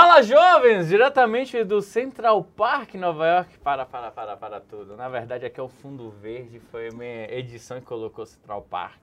[0.00, 3.58] Fala jovens, diretamente do Central Park, Nova York.
[3.58, 4.96] Para, para, para, para tudo.
[4.96, 9.02] Na verdade, aqui é o Fundo Verde, foi a minha edição que colocou Central Park.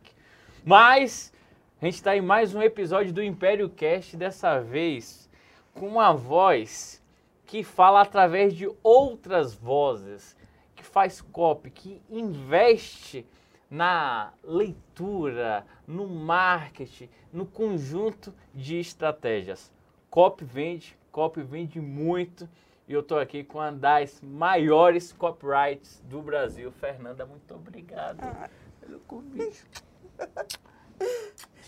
[0.63, 1.33] Mas
[1.81, 5.29] a gente está em mais um episódio do Império Cast, dessa vez
[5.73, 7.03] com uma voz
[7.45, 10.33] que fala através de outras vozes,
[10.77, 13.27] que faz copy, que investe
[13.69, 19.74] na leitura, no marketing, no conjunto de estratégias.
[20.15, 22.47] Copy vende, copy vende muito.
[22.87, 26.71] E eu estou aqui com uma das maiores copyrights do Brasil.
[26.71, 28.49] Fernanda, muito obrigado ah.
[28.79, 29.65] pelo convite.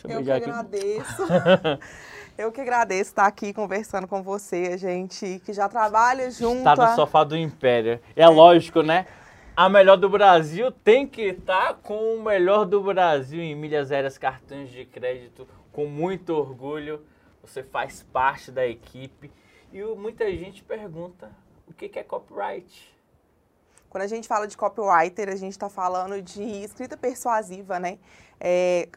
[0.01, 1.23] Eu, eu que agradeço.
[2.37, 6.59] eu que agradeço estar aqui conversando com você, a gente que já trabalha junto.
[6.59, 6.95] Está no a...
[6.95, 7.99] sofá do Império.
[8.15, 9.07] É, é lógico, né?
[9.57, 14.17] A melhor do Brasil tem que estar com o melhor do Brasil em milhas aéreas,
[14.17, 17.04] cartões de crédito, com muito orgulho
[17.48, 19.31] você faz parte da equipe.
[19.71, 21.31] E muita gente pergunta
[21.67, 22.95] o que é copyright.
[23.89, 27.98] Quando a gente fala de copywriter, a gente está falando de escrita persuasiva, né?
[28.39, 28.89] É,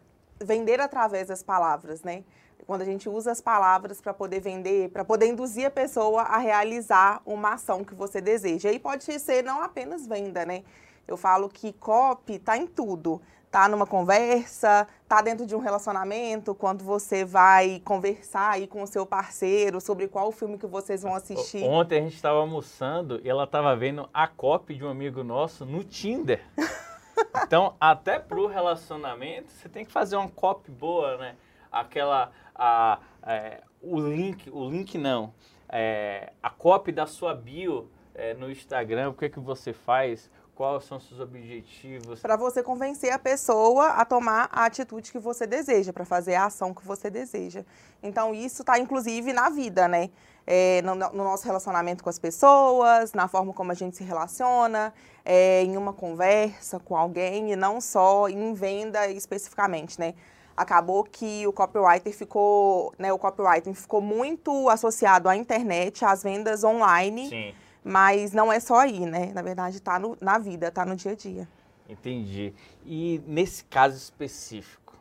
[0.42, 2.24] vender através das palavras, né?
[2.66, 6.38] Quando a gente usa as palavras para poder vender, para poder induzir a pessoa a
[6.38, 8.70] realizar uma ação que você deseja.
[8.70, 10.62] E pode ser não apenas venda, né?
[11.06, 13.20] Eu falo que copy está em tudo
[13.50, 18.86] tá numa conversa, tá dentro de um relacionamento, quando você vai conversar aí com o
[18.86, 21.64] seu parceiro sobre qual filme que vocês vão assistir.
[21.64, 25.66] Ontem a gente estava almoçando e ela estava vendo a copy de um amigo nosso
[25.66, 26.40] no Tinder.
[27.42, 31.34] então, até pro relacionamento, você tem que fazer uma copy boa, né?
[31.72, 35.32] Aquela a, é, o link, o link não,
[35.68, 40.30] é, a copy da sua bio é, no Instagram, o que que você faz?
[40.60, 42.20] Quais são os seus objetivos?
[42.20, 46.44] Para você convencer a pessoa a tomar a atitude que você deseja, para fazer a
[46.44, 47.64] ação que você deseja.
[48.02, 50.10] Então, isso está inclusive na vida, né?
[50.46, 54.92] É, no, no, nosso relacionamento com as pessoas, na forma como a gente se relaciona,
[55.24, 60.12] é, em uma conversa com alguém e não só em venda especificamente, né?
[60.54, 66.64] Acabou que o copywriter ficou, né, o copywriting ficou muito associado à internet, às vendas
[66.64, 67.30] online.
[67.30, 67.54] Sim
[67.84, 69.32] mas não é só aí, né?
[69.34, 71.48] Na verdade, está na vida, está no dia a dia.
[71.88, 72.54] Entendi.
[72.84, 74.94] E nesse caso específico,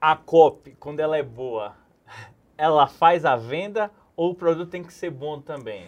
[0.00, 1.74] a COP, quando ela é boa,
[2.58, 5.86] ela faz a venda ou o produto tem que ser bom também?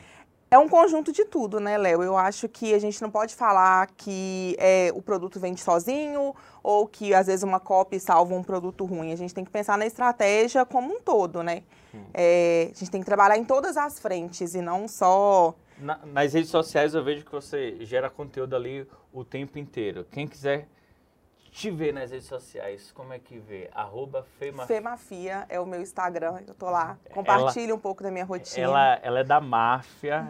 [0.50, 2.00] É um conjunto de tudo, né, Léo?
[2.00, 6.32] Eu acho que a gente não pode falar que é, o produto vende sozinho
[6.62, 9.12] ou que às vezes uma copy salva um produto ruim.
[9.12, 11.64] A gente tem que pensar na estratégia como um todo, né?
[11.92, 12.04] Hum.
[12.14, 16.32] É, a gente tem que trabalhar em todas as frentes e não só na, nas
[16.32, 20.06] redes sociais eu vejo que você gera conteúdo ali o tempo inteiro.
[20.10, 20.68] Quem quiser
[21.50, 23.70] te ver nas redes sociais, como é que vê?
[23.72, 24.66] Arroba Femafia.
[24.66, 26.98] Femafia é o meu Instagram, eu tô lá.
[27.12, 28.64] Compartilha ela, um pouco da minha rotina.
[28.64, 30.26] Ela, ela é da máfia.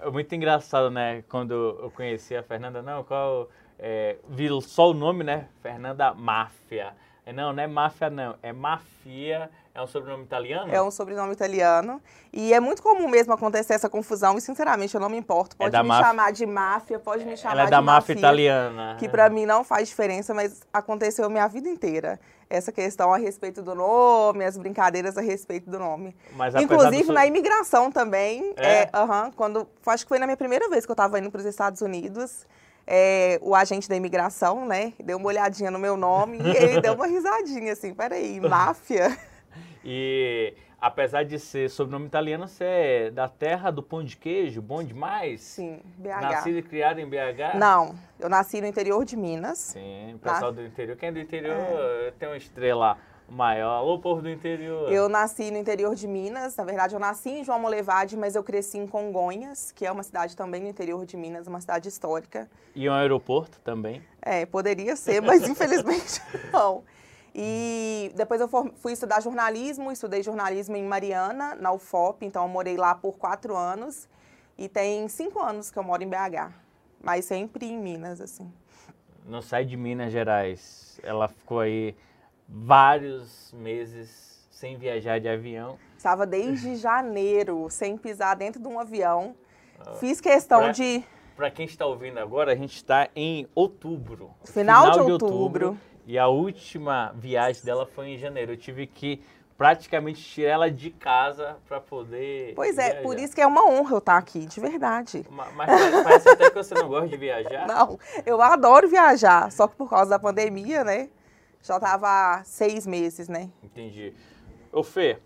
[0.00, 1.24] é muito engraçado, né?
[1.28, 3.48] Quando eu conheci a Fernanda, não, qual...
[3.78, 5.48] É, vi só o nome, né?
[5.60, 6.94] Fernanda Máfia.
[7.34, 10.72] Não, não é máfia não, é mafia é um sobrenome italiano?
[10.72, 12.00] É um sobrenome italiano.
[12.32, 14.38] E é muito comum mesmo acontecer essa confusão.
[14.38, 15.54] E, sinceramente, eu não me importo.
[15.58, 16.06] É pode é me máfia...
[16.06, 18.96] chamar de máfia, pode me chamar Ela é da máfia italiana.
[18.98, 22.18] Que para mim não faz diferença, mas aconteceu minha vida inteira.
[22.48, 26.16] Essa questão a respeito do nome, as brincadeiras a respeito do nome.
[26.32, 27.12] Mas, Inclusive do...
[27.12, 28.54] na imigração também.
[28.56, 28.82] É?
[28.84, 28.90] é
[29.36, 31.82] quando, acho que foi na minha primeira vez que eu estava indo para os Estados
[31.82, 32.46] Unidos.
[32.86, 36.94] É, o agente da imigração, né, deu uma olhadinha no meu nome e ele deu
[36.94, 39.18] uma risadinha assim, peraí, máfia?
[39.88, 44.82] E apesar de ser sobrenome italiano, você é da terra do pão de queijo, bom
[44.82, 45.40] demais?
[45.42, 46.20] Sim, BH.
[46.22, 47.56] Nascido e criado em BH?
[47.56, 49.58] Não, eu nasci no interior de Minas.
[49.58, 50.96] Sim, o pessoal do interior.
[50.96, 52.12] Quem é do interior é.
[52.18, 52.98] tem uma estrela
[53.28, 53.78] maior.
[53.78, 54.90] Alô, povo do interior.
[54.90, 56.56] Eu nasci no interior de Minas.
[56.56, 60.02] Na verdade, eu nasci em João Molevade, mas eu cresci em Congonhas, que é uma
[60.02, 62.50] cidade também no interior de Minas, uma cidade histórica.
[62.74, 64.02] E um aeroporto também?
[64.20, 66.20] É, poderia ser, mas infelizmente
[66.52, 66.82] não.
[67.38, 72.78] E depois eu fui estudar jornalismo, estudei jornalismo em Mariana, na UFOP, então eu morei
[72.78, 74.08] lá por quatro anos.
[74.56, 76.50] E tem cinco anos que eu moro em BH,
[76.98, 78.50] mas sempre em Minas, assim.
[79.26, 80.98] Não sai de Minas Gerais.
[81.02, 81.94] Ela ficou aí
[82.48, 85.78] vários meses sem viajar de avião.
[85.98, 89.36] Estava desde janeiro, sem pisar dentro de um avião.
[89.78, 91.04] Ah, Fiz questão pra, de.
[91.36, 94.30] Para quem está ouvindo agora, a gente está em outubro.
[94.42, 95.28] Final, final de, outubro.
[95.58, 95.95] de outubro.
[96.06, 98.52] E a última viagem dela foi em janeiro.
[98.52, 99.20] Eu tive que
[99.58, 102.54] praticamente tirar ela de casa para poder.
[102.54, 103.02] Pois é, viajar.
[103.02, 105.26] por isso que é uma honra eu estar aqui, de verdade.
[105.28, 105.68] Mas, mas
[106.04, 107.66] parece até que você não gosta de viajar.
[107.66, 111.08] Não, eu adoro viajar, só que por causa da pandemia, né?
[111.62, 113.50] Já tava seis meses, né?
[113.62, 114.14] Entendi.
[114.70, 115.18] Ô Fê,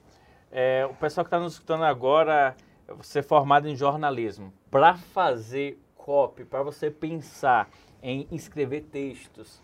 [0.50, 2.56] é, o pessoal que está nos escutando agora,
[2.96, 7.68] você é formado em jornalismo, para fazer copy, para você pensar
[8.02, 9.60] em escrever textos,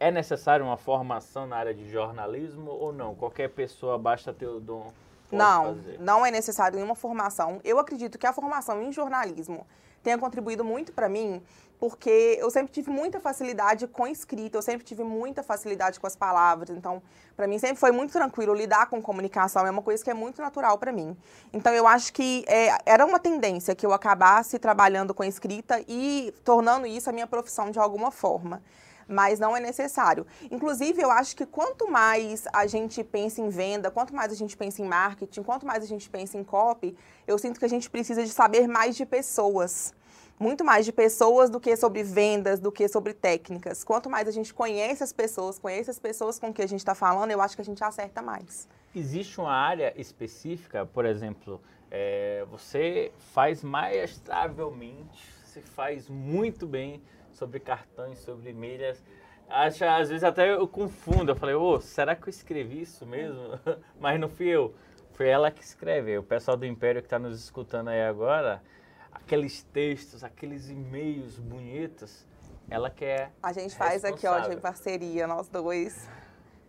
[0.00, 3.14] é necessário uma formação na área de jornalismo ou não?
[3.14, 4.92] Qualquer pessoa basta ter o dom?
[5.30, 6.00] Não, fazer.
[6.00, 7.60] não é necessário nenhuma formação.
[7.64, 9.66] Eu acredito que a formação em jornalismo
[10.02, 11.42] tenha contribuído muito para mim,
[11.78, 16.16] porque eu sempre tive muita facilidade com escrita, eu sempre tive muita facilidade com as
[16.16, 16.70] palavras.
[16.70, 17.02] Então,
[17.36, 20.40] para mim sempre foi muito tranquilo lidar com comunicação, é uma coisa que é muito
[20.40, 21.16] natural para mim.
[21.52, 26.32] Então, eu acho que é, era uma tendência que eu acabasse trabalhando com escrita e
[26.44, 28.62] tornando isso a minha profissão de alguma forma
[29.08, 30.26] mas não é necessário.
[30.50, 34.56] Inclusive, eu acho que quanto mais a gente pensa em venda, quanto mais a gente
[34.56, 36.94] pensa em marketing, quanto mais a gente pensa em copy,
[37.26, 39.94] eu sinto que a gente precisa de saber mais de pessoas.
[40.38, 43.82] Muito mais de pessoas do que sobre vendas, do que sobre técnicas.
[43.82, 46.94] Quanto mais a gente conhece as pessoas, conhece as pessoas com que a gente está
[46.94, 48.68] falando, eu acho que a gente acerta mais.
[48.94, 57.02] Existe uma área específica, por exemplo, é, você faz maestravelmente, você faz muito bem
[57.32, 59.02] sobre cartões, sobre milhas.
[59.48, 61.32] Acho, às vezes até eu confundo.
[61.32, 63.58] Eu falei, ô, oh, será que eu escrevi isso mesmo?
[63.98, 64.74] Mas não fui eu.
[65.12, 66.20] Foi ela que escreveu.
[66.20, 68.62] O pessoal do Império que está nos escutando aí agora,
[69.10, 72.26] aqueles textos, aqueles e-mails bonitos,
[72.70, 73.20] ela quer.
[73.20, 76.08] É A gente faz aqui, ó, de parceria, nós dois.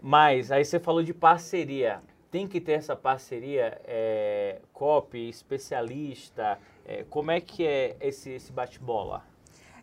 [0.01, 2.01] Mas aí você falou de parceria.
[2.31, 6.59] Tem que ter essa parceria, é, copy, especialista.
[6.85, 9.23] É, como é que é esse, esse bate-bola?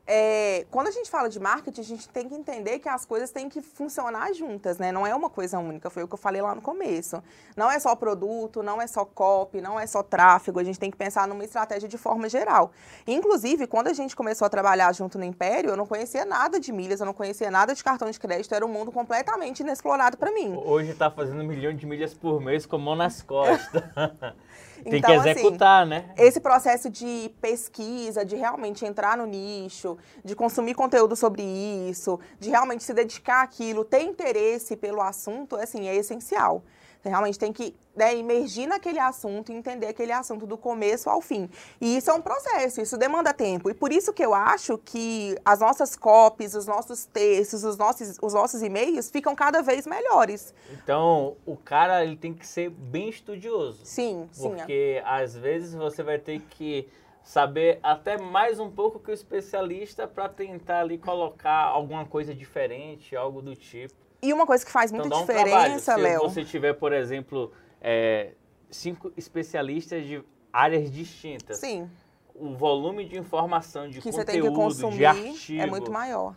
[0.07, 3.31] É, quando a gente fala de marketing, a gente tem que entender que as coisas
[3.31, 4.93] têm que funcionar juntas, né?
[4.93, 7.23] Não é uma coisa única, foi o que eu falei lá no começo.
[7.57, 10.91] Não é só produto, não é só copy, não é só tráfego, a gente tem
[10.91, 12.71] que pensar numa estratégia de forma geral.
[13.07, 16.73] Inclusive, quando a gente começou a trabalhar junto no Império, eu não conhecia nada de
[16.73, 20.31] milhas, eu não conhecia nada de cartão de crédito, era um mundo completamente inexplorado para
[20.31, 20.55] mim.
[20.65, 23.83] Hoje está fazendo um milhão de milhas por mês com mão nas costas.
[24.83, 26.05] Tem então, que assim, executar, assim, né?
[26.17, 32.51] Esse processo de pesquisa, de realmente entrar no nicho, de consumir conteúdo sobre isso, de
[32.51, 36.63] realmente se dedicar àquilo, ter interesse pelo assunto, assim, é essencial.
[37.09, 41.49] Realmente tem que né, imergir naquele assunto e entender aquele assunto do começo ao fim.
[41.81, 43.71] E isso é um processo, isso demanda tempo.
[43.71, 48.19] E por isso que eu acho que as nossas copies, os nossos textos, os nossos,
[48.21, 50.55] os nossos e-mails ficam cada vez melhores.
[50.73, 53.81] Então, o cara ele tem que ser bem estudioso.
[53.85, 54.51] Sim, sim.
[54.51, 56.89] Porque às vezes você vai ter que
[57.27, 63.17] saber até mais um pouco que o especialista para tentar ali colocar alguma coisa diferente,
[63.17, 64.06] algo do tipo.
[64.27, 66.21] E uma coisa que faz muita então, diferença, um Léo.
[66.23, 68.33] Se você tiver, por exemplo, é,
[68.69, 70.21] cinco especialistas de
[70.53, 71.59] áreas distintas.
[71.59, 71.89] Sim.
[72.35, 75.93] O volume de informação, de que conteúdo, você tem que consumir de artigo, é muito
[75.93, 76.35] maior.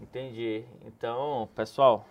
[0.00, 0.64] Entendi.
[0.86, 2.06] Então, pessoal,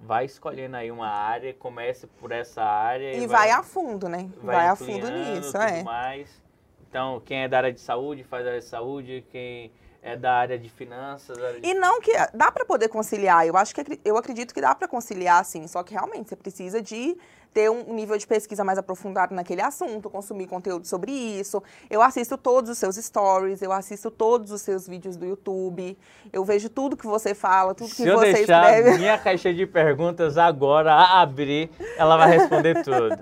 [0.00, 3.12] vai escolhendo aí uma área, comece por essa área.
[3.12, 4.30] E, e vai, vai, a fundo, né?
[4.42, 5.82] Vai, vai a fundo nisso, é.
[5.82, 6.42] Mais.
[6.88, 9.22] Então, quem é da área de saúde, faz área de saúde.
[9.30, 9.70] Quem
[10.02, 11.38] é da área de finanças.
[11.38, 11.66] Área de...
[11.66, 13.46] E não que dá para poder conciliar.
[13.46, 15.66] Eu acho que eu acredito que dá para conciliar, sim.
[15.66, 17.16] Só que realmente você precisa de
[17.52, 21.62] ter um nível de pesquisa mais aprofundado naquele assunto, consumir conteúdo sobre isso.
[21.90, 25.98] Eu assisto todos os seus stories, eu assisto todos os seus vídeos do YouTube,
[26.32, 28.44] eu vejo tudo que você fala, tudo Se que você escreve.
[28.44, 33.18] Se eu deixar minha caixa de perguntas agora abrir, ela vai responder tudo.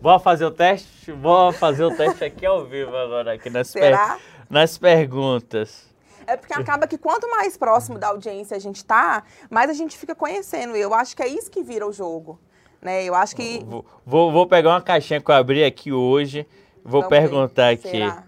[0.00, 1.12] Vou fazer o teste?
[1.12, 3.98] Vou fazer o teste aqui ao vivo agora, aqui nas, per
[4.48, 5.88] nas perguntas.
[6.28, 9.96] É porque acaba que quanto mais próximo da audiência a gente tá, mais a gente
[9.96, 10.76] fica conhecendo.
[10.76, 12.38] E eu acho que é isso que vira o jogo.
[12.82, 13.02] Né?
[13.02, 13.64] Eu acho que.
[13.64, 16.46] Vou, vou, vou pegar uma caixinha que eu abri aqui hoje.
[16.84, 17.88] Vou Vamos perguntar aqui.
[17.88, 18.24] Será?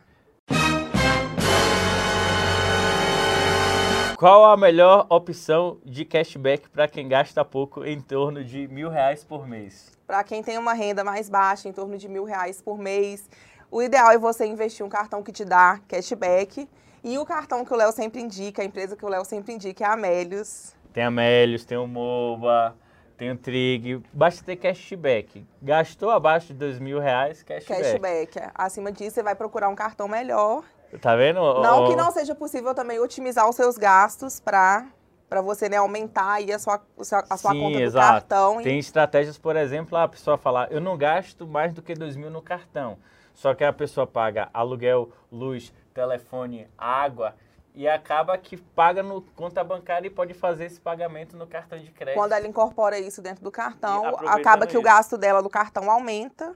[4.17, 9.23] Qual a melhor opção de cashback para quem gasta pouco, em torno de mil reais
[9.23, 9.93] por mês?
[10.07, 13.29] Para quem tem uma renda mais baixa, em torno de mil reais por mês,
[13.71, 16.67] o ideal é você investir um cartão que te dá cashback
[17.03, 19.85] e o cartão que o Léo sempre indica, a empresa que o Léo sempre indica
[19.85, 20.75] é a Amélios.
[20.93, 22.77] Tem a Amélios, tem o Moba,
[23.17, 24.03] tem o Trig.
[24.13, 25.47] Basta ter cashback.
[25.63, 27.83] Gastou abaixo de dois mil reais, cashback.
[27.83, 28.41] Cashback.
[28.55, 30.65] Acima disso, você vai procurar um cartão melhor.
[31.01, 31.41] Tá vendo?
[31.63, 34.87] Não que não seja possível também otimizar os seus gastos para
[35.29, 38.13] para você né, aumentar aí a sua, a sua Sim, conta do exato.
[38.13, 38.63] cartão.
[38.63, 42.31] Tem estratégias, por exemplo, a pessoa falar, eu não gasto mais do que dois mil
[42.31, 42.99] no cartão.
[43.33, 47.35] Só que a pessoa paga aluguel, luz, telefone, água
[47.75, 51.91] e acaba que paga no conta bancária e pode fazer esse pagamento no cartão de
[51.91, 52.19] crédito.
[52.19, 54.81] Quando ela incorpora isso dentro do cartão, acaba que isso.
[54.81, 56.55] o gasto dela do cartão aumenta.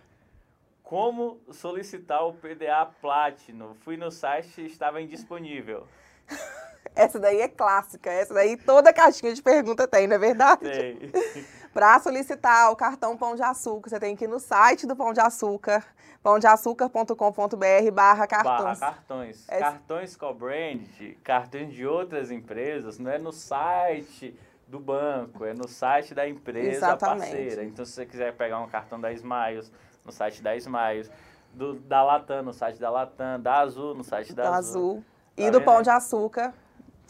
[0.82, 3.74] Como solicitar o PDA Platinum?
[3.74, 5.86] Fui no site e estava indisponível.
[6.94, 10.70] essa daí é clássica, essa daí toda caixinha de pergunta tem, não é verdade?
[10.70, 11.12] Tem.
[11.74, 15.12] Para solicitar o cartão Pão de Açúcar, você tem que ir no site do Pão
[15.12, 15.84] de Açúcar,
[16.22, 18.78] pãodeaçúcar.com.br barra cartões.
[18.78, 19.48] Barra cartões.
[19.48, 20.86] É- Cartões co-brand,
[21.24, 24.38] cartões de outras empresas, não é no site
[24.68, 27.20] do banco, é no site da empresa Exatamente.
[27.22, 27.64] parceira.
[27.64, 29.72] Então, se você quiser pegar um cartão da Smiles,
[30.04, 31.10] no site da Smiles,
[31.52, 34.90] do, da Latam, no site da Latam, da Azul, no site da do Azul.
[34.92, 35.04] azul.
[35.36, 35.64] Tá E do vendo?
[35.64, 36.54] Pão de Açúcar,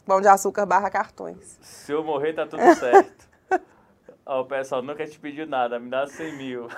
[0.06, 1.58] Pão de Açúcar barra cartões.
[1.60, 3.28] Se eu morrer, tá tudo certo.
[4.26, 6.68] Ó, o pessoal nunca te pediu nada, me dá 100 mil.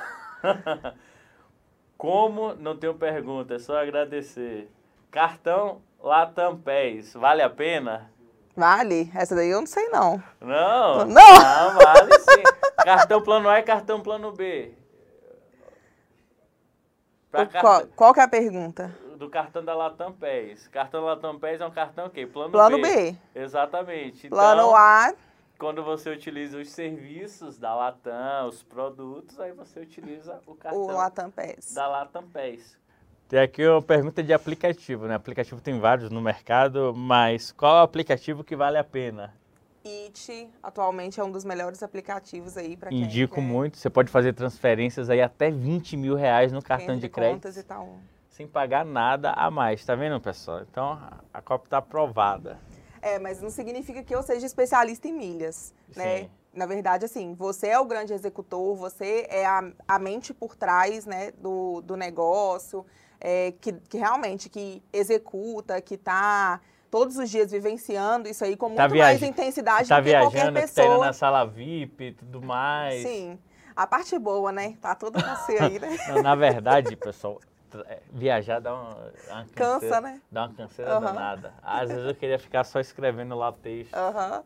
[1.97, 2.55] Como?
[2.55, 4.71] Não tenho pergunta, é só agradecer.
[5.11, 8.11] Cartão Latam Pés, vale a pena?
[8.57, 9.11] Vale?
[9.15, 10.23] Essa daí eu não sei não.
[10.41, 11.75] Não, Não.
[11.79, 12.43] vale sim.
[12.83, 14.73] Cartão plano A e cartão plano B.
[17.31, 18.95] Pra qual, qual que é a pergunta?
[19.17, 20.69] do cartão da Latam Pés.
[20.69, 22.27] Cartão Latam Pés é um cartão o quê?
[22.27, 22.83] Plano, Plano B.
[22.83, 23.17] B.
[23.35, 24.29] Exatamente.
[24.29, 25.15] Plano então, A,
[25.59, 30.87] quando você utiliza os serviços da Latam, os produtos, aí você utiliza o cartão o
[30.93, 31.75] Latam PES.
[31.75, 32.77] da Latam Pés.
[33.29, 35.15] Tem aqui uma pergunta de aplicativo, né?
[35.15, 39.35] Aplicativo tem vários no mercado, mas qual é o aplicativo que vale a pena?
[39.85, 43.79] It atualmente é um dos melhores aplicativos aí para quem Indico quer muito.
[43.79, 47.57] Você pode fazer transferências aí até 20 mil reais no cartão entre de crédito, contas
[47.57, 47.99] e tal.
[48.29, 49.85] sem pagar nada a mais.
[49.85, 50.61] Tá vendo, pessoal?
[50.63, 52.59] Então, a- a Copa tá aprovada.
[53.07, 56.19] É, mas não significa que eu seja especialista em milhas, né?
[56.25, 56.31] Sim.
[56.53, 61.05] Na verdade, assim, você é o grande executor, você é a, a mente por trás,
[61.07, 62.85] né, do, do negócio,
[63.21, 66.61] é, que, que realmente que executa, que tá
[66.91, 70.11] todos os dias vivenciando isso aí com muito Tá mais viaja- intensidade Tá do que
[70.13, 71.07] qualquer viajando, que tá pessoa.
[71.07, 73.03] na sala VIP e tudo mais.
[73.03, 73.39] Sim.
[73.77, 74.77] A parte boa, né?
[74.81, 75.95] Tá toda você aí, né?
[76.09, 77.39] Não, na verdade, pessoal,
[78.13, 78.95] viajar dá uma,
[79.29, 80.23] uma Cansa, canseira- né?
[80.31, 81.01] Dá uma canseira Aham.
[81.01, 81.55] danada.
[81.63, 83.95] Às vezes eu queria ficar só escrevendo lá texto.
[83.95, 84.43] Aham.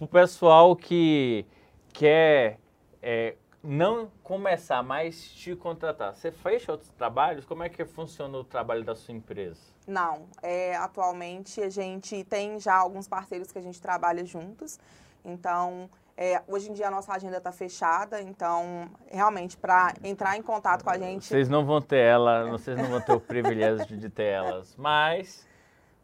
[0.00, 1.46] O pessoal que
[1.92, 2.58] quer
[3.00, 7.44] é, não começar, mas te contratar, você fecha outros trabalhos?
[7.44, 9.60] Como é que funciona o trabalho da sua empresa?
[9.86, 14.78] Não, é, atualmente a gente tem já alguns parceiros que a gente trabalha juntos.
[15.24, 18.20] Então, é, hoje em dia a nossa agenda está fechada.
[18.20, 22.76] Então, realmente, para entrar em contato com a gente, Vocês não vão ter ela, vocês
[22.76, 25.46] não vão ter o privilégio de ter elas, mas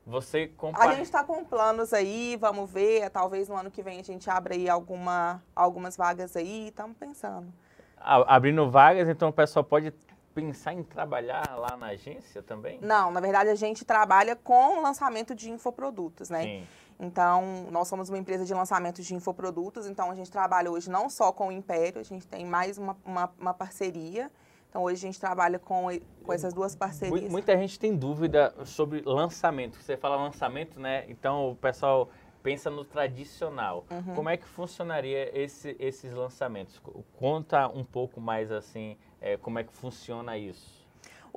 [0.06, 0.96] você a compartilha.
[0.96, 3.10] gente está com planos aí, vamos ver.
[3.10, 6.68] Talvez no ano que vem a gente abra aí alguma, algumas vagas aí.
[6.68, 7.52] Estamos pensando.
[7.98, 9.92] A- abrindo vagas, então o pessoal pode
[10.34, 12.78] pensar em trabalhar lá na agência também?
[12.80, 16.42] Não, na verdade a gente trabalha com lançamento de infoprodutos, né?
[16.44, 16.66] Sim.
[17.00, 21.08] Então, nós somos uma empresa de lançamentos de infoprodutos, então a gente trabalha hoje não
[21.08, 24.30] só com o Império, a gente tem mais uma, uma, uma parceria.
[24.68, 25.86] Então, hoje a gente trabalha com,
[26.24, 27.30] com essas duas parcerias.
[27.30, 29.80] Muita gente tem dúvida sobre lançamento.
[29.80, 31.04] Você fala lançamento, né?
[31.08, 32.10] Então o pessoal
[32.42, 33.86] pensa no tradicional.
[33.90, 34.14] Uhum.
[34.14, 36.78] Como é que funcionaria esse- esses lançamentos?
[36.80, 40.77] Co- Conta um pouco mais assim, é, como é que funciona isso.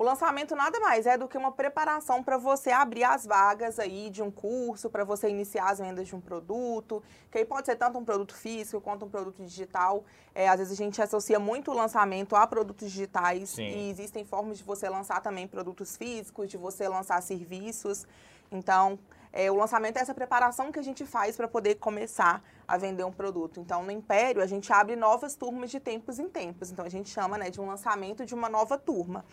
[0.02, 4.10] O lançamento nada mais é do que uma preparação para você abrir as vagas aí
[4.10, 7.76] de um curso, para você iniciar as vendas de um produto, que aí pode ser
[7.76, 10.04] tanto um produto físico quanto um produto digital.
[10.34, 13.62] É, às vezes a gente associa muito o lançamento a produtos digitais Sim.
[13.62, 18.04] e existem formas de você lançar também produtos físicos, de você lançar serviços.
[18.50, 18.98] Então,
[19.32, 23.04] é, o lançamento é essa preparação que a gente faz para poder começar a vender
[23.04, 23.60] um produto.
[23.60, 26.72] Então, no Império, a gente abre novas turmas de tempos em tempos.
[26.72, 29.24] Então, a gente chama né, de um lançamento de uma nova turma.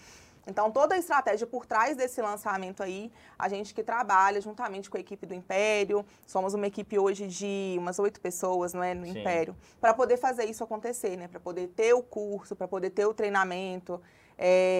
[0.50, 4.98] Então, toda a estratégia por trás desse lançamento aí, a gente que trabalha juntamente com
[4.98, 9.06] a equipe do Império, somos uma equipe hoje de umas oito pessoas, não é, no
[9.06, 9.20] Sim.
[9.20, 11.28] Império, para poder fazer isso acontecer, né?
[11.28, 14.02] Para poder ter o curso, para poder ter o treinamento,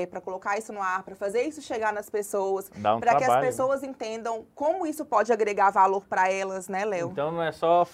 [0.10, 3.36] para colocar isso no ar, para fazer isso chegar nas pessoas, um para que as
[3.36, 3.42] né?
[3.42, 7.10] pessoas entendam como isso pode agregar valor para elas, né, Léo?
[7.12, 7.86] Então não é só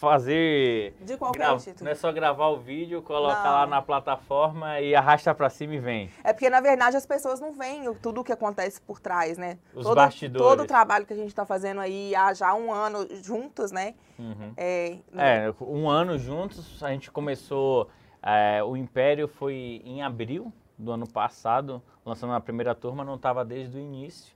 [0.00, 0.94] fazer.
[1.02, 1.84] De qualquer gra- título.
[1.84, 3.50] Não é só gravar o vídeo, colocar Não.
[3.52, 6.10] lá na plataforma e arrasta pra cima e vem.
[6.24, 9.58] É porque, na verdade, as pessoas não veem tudo o que acontece por trás, né?
[9.74, 10.46] Os todo, bastidores.
[10.48, 13.94] Todo o trabalho que a gente está fazendo aí há já um ano juntos, né?
[14.18, 14.52] Uhum.
[14.56, 17.88] É, É, um ano juntos, a gente começou.
[18.22, 23.44] é, o Império foi em abril do ano passado, lançando a primeira turma, não estava
[23.44, 24.34] desde o início.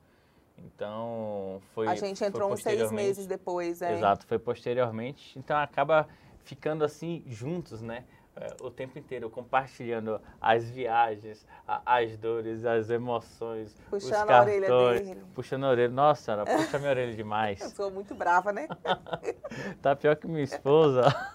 [0.58, 1.88] Então foi.
[1.88, 3.92] a gente entrou uns seis meses depois, é.
[3.92, 5.38] Exato, foi posteriormente.
[5.38, 6.08] Então acaba
[6.44, 8.04] ficando assim juntos, né?
[8.37, 14.40] É, O tempo inteiro, compartilhando as viagens, a- as dores, as emoções, os Puxando a
[14.40, 15.23] orelha cartões, dele.
[15.34, 15.88] puxando a orelha.
[15.88, 17.61] Nossa, senhora, puxa minha orelha Eu demais.
[17.76, 18.66] sou muito brava, né?
[19.80, 21.02] Tá pior que minha esposa.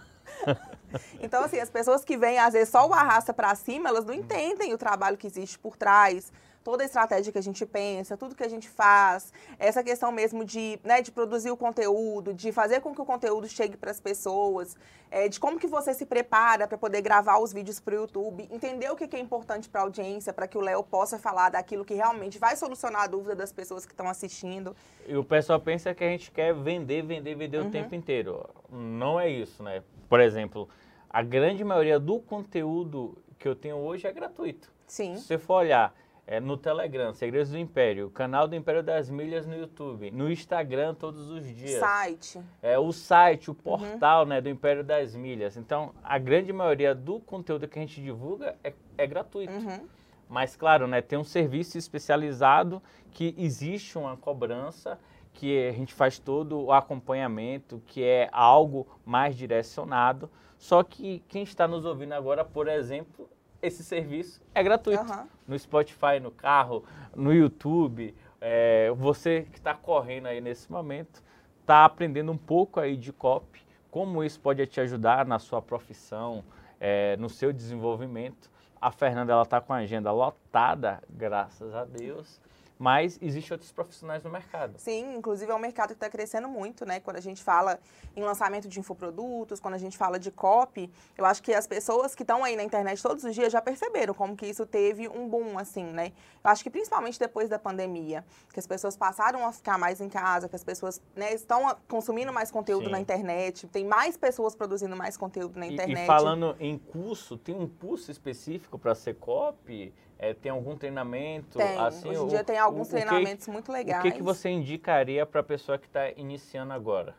[1.21, 4.13] Então, assim, as pessoas que vêm, às vezes, só o arrasta pra cima, elas não
[4.13, 6.33] entendem o trabalho que existe por trás,
[6.69, 10.45] toda a estratégia que a gente pensa, tudo que a gente faz, essa questão mesmo
[10.45, 13.99] de, né, de produzir o conteúdo, de fazer com que o conteúdo chegue para as
[13.99, 14.77] pessoas,
[15.09, 18.47] é, de como que você se prepara para poder gravar os vídeos para o YouTube,
[18.51, 21.49] entender o que, que é importante para a audiência, para que o Léo possa falar
[21.49, 24.75] daquilo que realmente vai solucionar a dúvida das pessoas que estão assistindo.
[25.07, 27.69] E o pessoal pensa que a gente quer vender, vender, vender uhum.
[27.69, 28.47] o tempo inteiro.
[28.69, 29.81] Não é isso, né?
[30.07, 30.69] Por exemplo,
[31.09, 34.71] a grande maioria do conteúdo que eu tenho hoje é gratuito.
[34.85, 35.15] Sim.
[35.15, 35.95] Se você for olhar
[36.29, 40.93] é, no Telegram, Segredos do Império, canal do Império das Milhas no YouTube, no Instagram
[40.93, 41.79] todos os dias.
[41.79, 42.39] Site.
[42.62, 44.29] É, o site, o portal uhum.
[44.29, 45.57] né, do Império das Milhas.
[45.57, 49.51] Então, a grande maioria do conteúdo que a gente divulga é, é gratuito.
[49.51, 49.88] Uhum.
[50.29, 52.79] Mas, claro, né, tem um serviço especializado
[53.12, 55.00] que existe uma cobrança,
[55.33, 60.29] que a gente faz todo o acompanhamento, que é algo mais direcionado.
[60.59, 63.27] Só que quem está nos ouvindo agora, por exemplo,
[63.62, 65.04] esse serviço é gratuito.
[65.04, 65.28] Uhum.
[65.48, 66.84] No Spotify, no carro,
[67.16, 68.16] no YouTube.
[68.42, 71.22] É, você que está correndo aí nesse momento,
[71.62, 73.62] está aprendendo um pouco aí de copy,
[73.92, 76.44] como isso pode te ajudar na sua profissão,
[76.80, 78.50] é, no seu desenvolvimento.
[78.82, 82.39] A Fernanda ela está com a agenda lotada, graças a Deus
[82.79, 84.79] mas existem outros profissionais no mercado.
[84.79, 87.01] Sim, inclusive é um mercado que está crescendo muito, né?
[87.01, 87.77] Quando a gente fala
[88.15, 92.15] em lançamento de infoprodutos, quando a gente fala de copy, eu acho que as pessoas
[92.15, 95.27] que estão aí na internet todos os dias já perceberam como que isso teve um
[95.27, 96.13] boom, assim, né?
[96.41, 100.07] Eu acho que principalmente depois da pandemia, que as pessoas passaram a ficar mais em
[100.07, 102.91] casa, que as pessoas né, estão consumindo mais conteúdo Sim.
[102.91, 106.00] na internet, tem mais pessoas produzindo mais conteúdo na internet.
[106.00, 109.93] E, e falando em curso, tem um curso específico para ser copy?
[110.21, 111.57] É, tem algum treinamento?
[111.57, 111.77] Tem.
[111.77, 113.99] Assim, Hoje em dia tem alguns o, treinamentos que, muito legais.
[113.99, 117.15] O que, que você indicaria para a pessoa que está iniciando agora?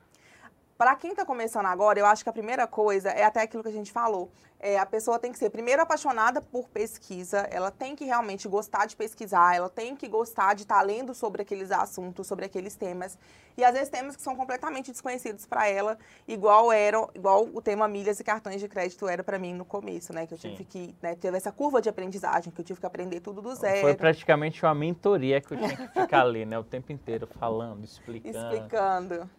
[0.80, 3.68] Para quem está começando agora, eu acho que a primeira coisa é até aquilo que
[3.68, 7.96] a gente falou é, a pessoa tem que ser primeiro apaixonada por pesquisa, ela tem
[7.96, 11.72] que realmente gostar de pesquisar, ela tem que gostar de estar tá lendo sobre aqueles
[11.72, 13.18] assuntos, sobre aqueles temas.
[13.56, 17.88] E às vezes temas que são completamente desconhecidos para ela, igual eram, igual o tema
[17.88, 20.26] milhas e cartões de crédito era para mim no começo, né?
[20.26, 20.50] Que eu Sim.
[20.50, 23.54] tive que, né, teve essa curva de aprendizagem, que eu tive que aprender tudo do
[23.54, 23.80] zero.
[23.80, 26.58] Foi praticamente uma mentoria que eu tinha que ficar ali, né?
[26.58, 28.36] O tempo inteiro falando, explicando.
[28.36, 29.30] Explicando.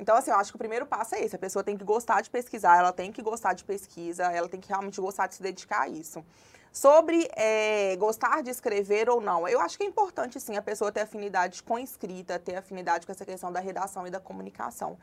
[0.00, 1.36] Então, assim, eu acho que o primeiro passo é esse.
[1.36, 4.58] A pessoa tem que gostar de pesquisar, ela tem que gostar de pesquisa, ela tem
[4.58, 6.24] que realmente gostar de se dedicar a isso.
[6.72, 10.90] Sobre é, gostar de escrever ou não, eu acho que é importante, sim, a pessoa
[10.90, 14.96] ter afinidade com escrita, ter afinidade com essa questão da redação e da comunicação.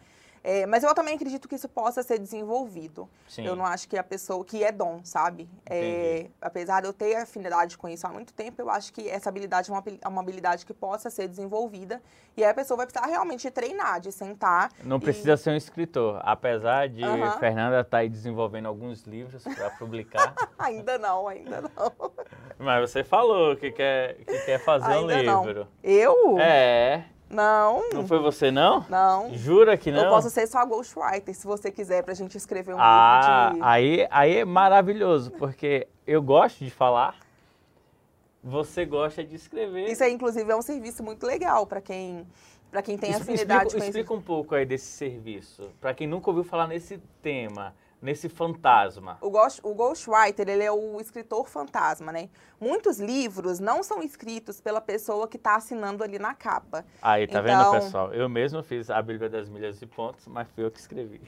[0.50, 3.10] É, mas eu também acredito que isso possa ser desenvolvido.
[3.28, 3.46] Sim.
[3.46, 5.50] Eu não acho que a pessoa que é dom, sabe?
[5.66, 9.28] É, apesar de eu ter afinidade com isso há muito tempo, eu acho que essa
[9.28, 12.02] habilidade é uma, é uma habilidade que possa ser desenvolvida.
[12.38, 14.72] E aí a pessoa vai precisar realmente treinar, de sentar.
[14.86, 15.02] Não e...
[15.02, 16.22] precisa ser um escritor.
[16.24, 17.30] Apesar de uhum.
[17.40, 20.34] Fernanda estar tá aí desenvolvendo alguns livros para publicar.
[20.58, 22.12] ainda não, ainda não.
[22.58, 25.68] Mas você falou que quer, que quer fazer ainda um livro.
[25.84, 25.92] Não.
[25.92, 26.40] Eu?
[26.40, 27.04] É.
[27.30, 27.90] Não.
[27.94, 28.86] Não foi você, não?
[28.90, 29.34] Não.
[29.34, 30.04] Jura que não?
[30.06, 33.70] Eu posso ser só ghostwriter, se você quiser, pra gente escrever um ah, livro de...
[33.70, 37.16] aí, aí é maravilhoso, porque eu gosto de falar,
[38.44, 39.90] você gosta de escrever.
[39.90, 42.26] Isso aí, inclusive, é um serviço muito legal para quem,
[42.72, 46.30] pra quem tem afinidade explica, com Explica um pouco aí desse serviço, para quem nunca
[46.30, 49.18] ouviu falar nesse tema nesse fantasma?
[49.22, 52.30] O, ghost, o ghostwriter, ele é o escritor fantasma, né?
[52.60, 56.86] Muitos livros não são escritos pela pessoa que está assinando ali na capa.
[57.02, 57.72] Aí, tá então...
[57.72, 58.14] vendo, pessoal?
[58.14, 61.22] Eu mesmo fiz a Bíblia das Milhas e Pontos, mas fui eu que escrevi.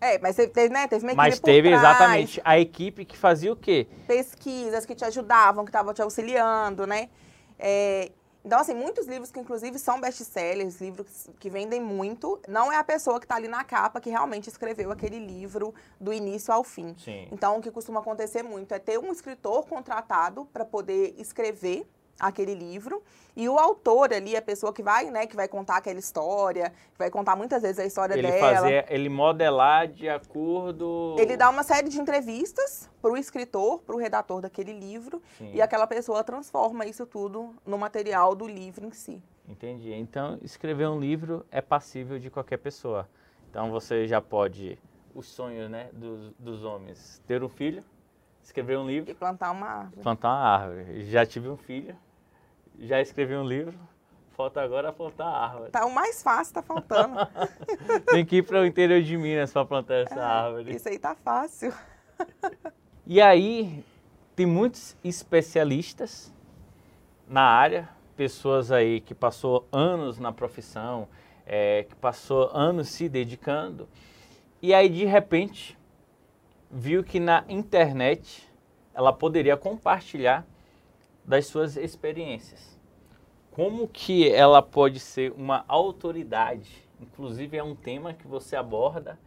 [0.00, 3.56] É, mas teve, né, teve uma equipe Mas teve exatamente a equipe que fazia o
[3.56, 3.86] quê?
[4.06, 7.10] Pesquisas que te ajudavam, que estavam te auxiliando, né?
[7.58, 8.10] É,
[8.44, 12.84] então, assim, muitos livros que, inclusive, são best-sellers, livros que vendem muito, não é a
[12.84, 16.94] pessoa que está ali na capa que realmente escreveu aquele livro do início ao fim.
[16.98, 17.28] Sim.
[17.30, 21.86] Então, o que costuma acontecer muito é ter um escritor contratado para poder escrever
[22.20, 23.02] aquele livro
[23.36, 27.10] e o autor ali, a pessoa que vai, né, que vai contar aquela história, vai
[27.10, 28.56] contar muitas vezes a história ele dela.
[28.56, 31.16] Fazer, ele modelar de acordo...
[31.18, 35.52] Ele dá uma série de entrevistas para o escritor, para o redator daquele livro Sim.
[35.54, 39.22] e aquela pessoa transforma isso tudo no material do livro em si.
[39.48, 39.92] Entendi.
[39.92, 43.08] Então, escrever um livro é passível de qualquer pessoa.
[43.48, 44.78] Então, você já pode...
[45.12, 47.20] Os sonhos, né, dos, dos homens.
[47.26, 47.82] Ter um filho,
[48.42, 49.10] escrever um livro...
[49.10, 50.02] E plantar uma árvore.
[50.02, 51.04] Plantar uma árvore.
[51.10, 51.96] Já tive um filho
[52.80, 53.78] já escrevi um livro,
[54.32, 55.70] falta agora plantar árvore.
[55.70, 57.16] Tá o mais fácil, tá faltando.
[58.10, 60.74] Tem que ir para o interior de Minas para plantar essa é, árvore.
[60.74, 61.72] Isso aí tá fácil.
[63.06, 63.84] e aí,
[64.34, 66.32] tem muitos especialistas
[67.28, 71.06] na área, pessoas aí que passou anos na profissão,
[71.46, 73.88] é, que passou anos se dedicando,
[74.62, 75.78] e aí de repente
[76.70, 78.48] viu que na internet
[78.94, 80.46] ela poderia compartilhar
[81.24, 82.69] das suas experiências.
[83.60, 86.82] Como que ela pode ser uma autoridade?
[86.98, 89.20] Inclusive é um tema que você aborda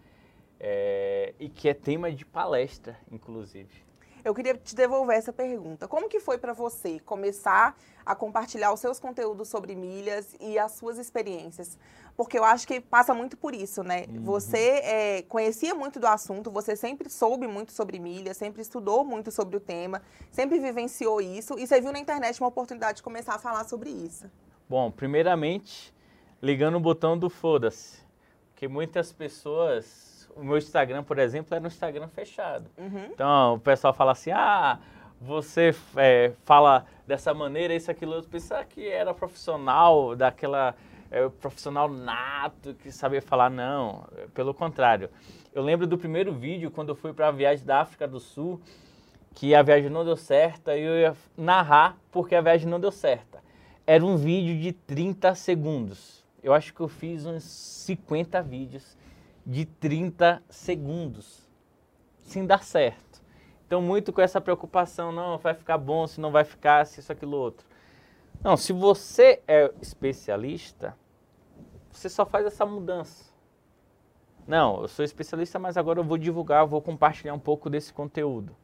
[0.60, 3.70] é, e que é tema de palestra, inclusive.
[4.24, 5.88] Eu queria te devolver essa pergunta.
[5.88, 10.74] Como que foi para você começar a compartilhar os seus conteúdos sobre milhas e as
[10.74, 11.78] suas experiências?
[12.16, 14.06] Porque eu acho que passa muito por isso, né?
[14.08, 14.24] Uhum.
[14.24, 19.30] Você é, conhecia muito do assunto, você sempre soube muito sobre milhas, sempre estudou muito
[19.30, 23.36] sobre o tema, sempre vivenciou isso e você viu na internet uma oportunidade de começar
[23.36, 24.30] a falar sobre isso.
[24.70, 25.94] Bom, primeiramente,
[26.42, 28.02] ligando o botão do foda-se.
[28.52, 32.70] Porque muitas pessoas o meu Instagram, por exemplo, era um Instagram fechado.
[32.78, 33.06] Uhum.
[33.12, 34.80] Então, o pessoal fala assim, ah,
[35.20, 38.30] você é, fala dessa maneira, isso, aquilo, outro.
[38.30, 40.76] Pensar que era profissional, daquela...
[41.12, 44.04] É, profissional nato, que sabia falar, não.
[44.34, 45.12] Pelo contrário.
[45.54, 48.60] Eu lembro do primeiro vídeo, quando eu fui para a viagem da África do Sul,
[49.36, 52.92] que a viagem não deu certa, e eu ia narrar porque a viagem não deu
[52.92, 53.44] certa.
[53.86, 56.26] Era um vídeo de 30 segundos.
[56.42, 58.98] Eu acho que eu fiz uns 50 vídeos
[59.46, 61.50] de 30 segundos,
[62.22, 63.22] sem dar certo.
[63.66, 67.12] Então, muito com essa preocupação, não, vai ficar bom, se não vai ficar, se isso,
[67.12, 67.66] aquilo, outro.
[68.42, 70.98] Não, se você é especialista,
[71.92, 73.34] você só faz essa mudança.
[74.46, 78.56] Não, eu sou especialista, mas agora eu vou divulgar, vou compartilhar um pouco desse conteúdo.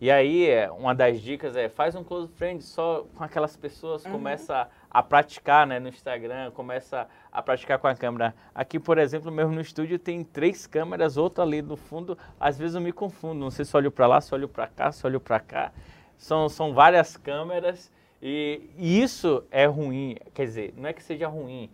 [0.00, 4.04] E aí, é, uma das dicas é, faz um close friend só com aquelas pessoas,
[4.04, 4.12] uhum.
[4.12, 8.34] começa a praticar né, no Instagram, começa a praticar com a câmera.
[8.54, 12.74] Aqui, por exemplo, mesmo no estúdio tem três câmeras, outra ali no fundo, às vezes
[12.74, 15.20] eu me confundo, não sei se olho para lá, se olho para cá, se olho
[15.20, 15.72] para cá.
[16.18, 21.26] São, são várias câmeras e, e isso é ruim, quer dizer, não é que seja
[21.26, 21.70] ruim,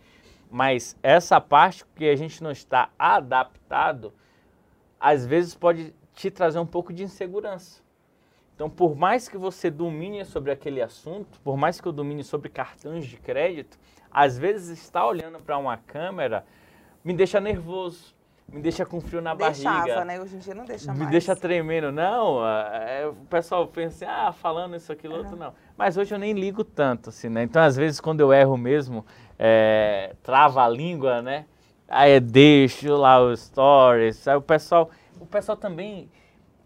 [0.49, 4.13] mas essa parte que a gente não está adaptado,
[4.99, 7.81] às vezes pode te trazer um pouco de insegurança.
[8.59, 12.49] Então, por mais que você domine sobre aquele assunto, por mais que eu domine sobre
[12.49, 13.79] cartões de crédito,
[14.11, 16.43] às vezes estar olhando para uma câmera
[17.01, 18.13] me deixa nervoso,
[18.51, 20.03] me deixa com frio na Deixava, barriga.
[20.03, 20.19] né?
[20.19, 21.05] Hoje em dia não deixa me mais.
[21.05, 21.89] Me deixa tremendo.
[21.89, 25.19] Não, é, o pessoal pensa assim, ah, falando isso, aquilo, uhum.
[25.21, 25.53] outro, não.
[25.77, 27.43] Mas hoje eu nem ligo tanto, assim, né?
[27.43, 29.05] Então, às vezes, quando eu erro mesmo,
[29.39, 31.45] é, trava a língua, né?
[31.87, 34.27] Aí eu deixo lá os stories.
[34.27, 36.09] Aí o pessoal, o pessoal também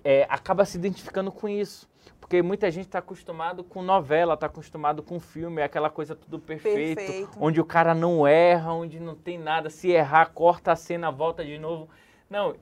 [0.04, 1.90] é, acaba se identificando com isso.
[2.20, 6.40] Porque muita gente está acostumado com novela, está acostumado com filme, é aquela coisa tudo
[6.40, 9.70] perfeito, perfeito, onde o cara não erra, onde não tem nada.
[9.70, 11.90] Se errar, corta a cena, volta de novo.
[12.30, 12.56] Não,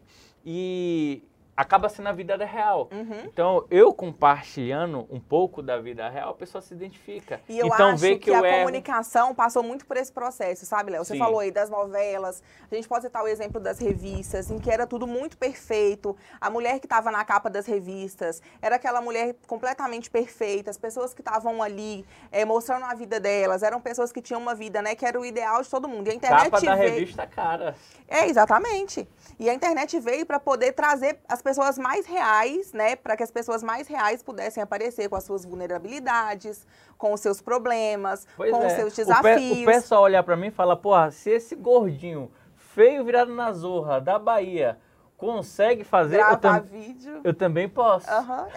[0.45, 1.23] e
[1.61, 2.89] acaba sendo a vida real.
[2.91, 3.25] Uhum.
[3.25, 7.39] Então, eu compartilhando um pouco da vida real, a pessoa se identifica.
[7.47, 8.59] E eu então, acho vê que, que a erro...
[8.59, 11.05] comunicação passou muito por esse processo, sabe, Léo?
[11.05, 11.19] Você Sim.
[11.19, 14.87] falou aí das novelas, a gente pode citar o exemplo das revistas, em que era
[14.87, 16.17] tudo muito perfeito.
[16.39, 20.71] A mulher que estava na capa das revistas era aquela mulher completamente perfeita.
[20.71, 24.55] As pessoas que estavam ali é, mostrando a vida delas eram pessoas que tinham uma
[24.55, 26.07] vida, né, que era o ideal de todo mundo.
[26.07, 26.89] E a internet capa da veio...
[26.91, 27.75] revista cara.
[28.07, 29.07] É, exatamente.
[29.39, 33.31] E a internet veio para poder trazer as pessoas mais reais, né, para que as
[33.31, 36.65] pessoas mais reais pudessem aparecer com as suas vulnerabilidades,
[36.97, 38.67] com os seus problemas, pois com é.
[38.67, 39.51] os seus desafios.
[39.51, 43.33] O, pe o pessoal olhar para mim e fala, porra, se esse gordinho feio virado
[43.33, 44.77] na zorra da Bahia
[45.17, 47.21] consegue fazer, Gravar eu, vídeo.
[47.23, 48.09] eu também posso.
[48.11, 48.47] Uhum.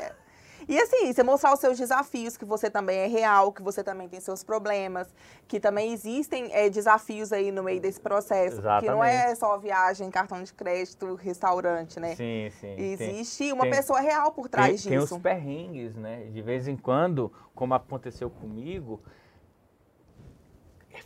[0.69, 4.09] E assim, você mostrar os seus desafios, que você também é real, que você também
[4.09, 5.15] tem seus problemas,
[5.47, 8.59] que também existem é, desafios aí no meio desse processo.
[8.59, 8.85] Exatamente.
[8.85, 12.15] Que não é só viagem, cartão de crédito, restaurante, né?
[12.15, 12.75] Sim, sim.
[12.79, 15.09] Existe tem, uma tem, pessoa real por trás tem, disso.
[15.09, 16.25] Tem os perrengues, né?
[16.33, 19.01] De vez em quando, como aconteceu comigo,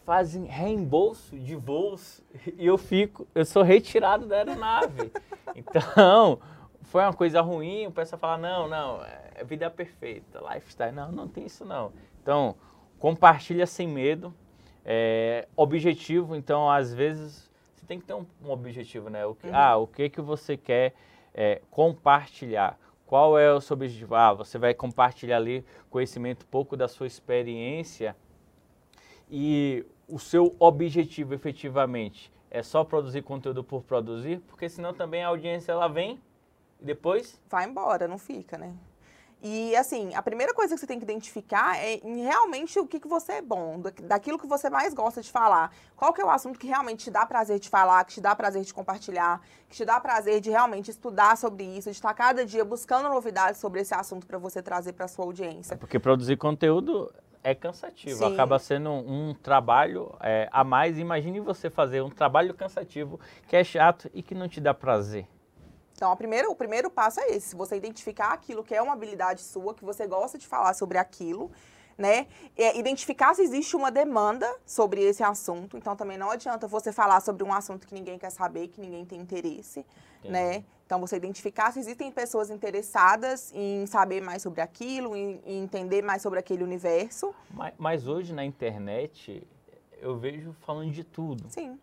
[0.08, 2.22] fazem reembolso de voos
[2.56, 5.12] e eu fico, eu sou retirado da aeronave.
[5.54, 6.38] então,
[6.88, 10.92] foi uma coisa ruim, o pessoal fala, não, não, é vida perfeita, lifestyle.
[10.92, 11.92] Não, não tem isso não.
[12.22, 12.56] Então,
[12.98, 14.34] compartilha sem medo.
[14.84, 19.26] É, objetivo, então, às vezes, você tem que ter um, um objetivo, né?
[19.26, 19.54] O que, uhum.
[19.54, 20.94] Ah, o que, que você quer
[21.34, 22.78] é, compartilhar?
[23.04, 24.14] Qual é o seu objetivo?
[24.14, 28.16] Ah, você vai compartilhar ali conhecimento, pouco da sua experiência
[29.30, 35.28] e o seu objetivo efetivamente é só produzir conteúdo por produzir, porque senão também a
[35.28, 36.18] audiência ela vem
[36.80, 38.74] e depois vai embora, não fica, né?
[39.40, 43.06] E assim, a primeira coisa que você tem que identificar é realmente o que, que
[43.06, 45.72] você é bom, daquilo que você mais gosta de falar.
[45.94, 48.34] Qual que é o assunto que realmente te dá prazer de falar, que te dá
[48.34, 52.44] prazer de compartilhar, que te dá prazer de realmente estudar sobre isso, de estar cada
[52.44, 55.74] dia buscando novidades sobre esse assunto para você trazer para sua audiência.
[55.74, 57.12] É porque produzir conteúdo
[57.44, 58.34] é cansativo, Sim.
[58.34, 60.98] acaba sendo um, um trabalho é, a mais.
[60.98, 65.28] Imagine você fazer um trabalho cansativo que é chato e que não te dá prazer.
[65.98, 69.74] Então, primeira, o primeiro passo é esse: você identificar aquilo que é uma habilidade sua,
[69.74, 71.50] que você gosta de falar sobre aquilo.
[71.98, 72.28] né?
[72.56, 75.76] É, identificar se existe uma demanda sobre esse assunto.
[75.76, 79.04] Então também não adianta você falar sobre um assunto que ninguém quer saber, que ninguém
[79.04, 79.84] tem interesse,
[80.20, 80.32] Entendi.
[80.32, 80.64] né?
[80.86, 86.00] Então você identificar se existem pessoas interessadas em saber mais sobre aquilo, em, em entender
[86.00, 87.34] mais sobre aquele universo.
[87.50, 89.44] Mas, mas hoje na internet
[90.00, 91.50] eu vejo falando de tudo.
[91.50, 91.80] Sim.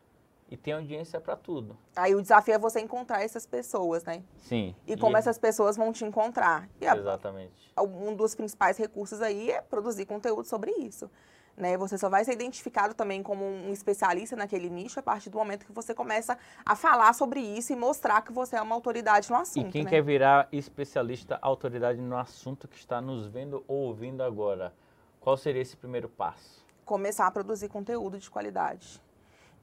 [0.49, 1.75] E tem audiência para tudo.
[1.95, 4.23] Aí o desafio é você encontrar essas pessoas, né?
[4.37, 4.75] Sim.
[4.85, 5.19] E como e...
[5.19, 6.69] essas pessoas vão te encontrar.
[6.79, 7.73] E a, Exatamente.
[7.77, 11.09] Um dos principais recursos aí é produzir conteúdo sobre isso.
[11.57, 11.77] Né?
[11.77, 15.65] Você só vai ser identificado também como um especialista naquele nicho a partir do momento
[15.65, 19.37] que você começa a falar sobre isso e mostrar que você é uma autoridade no
[19.37, 19.69] assunto.
[19.69, 19.89] E quem né?
[19.89, 24.73] quer virar especialista, autoridade no assunto que está nos vendo ou ouvindo agora,
[25.19, 26.63] qual seria esse primeiro passo?
[26.83, 29.01] Começar a produzir conteúdo de qualidade.